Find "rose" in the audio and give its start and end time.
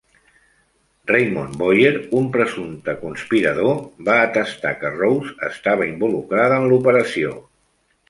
4.99-5.39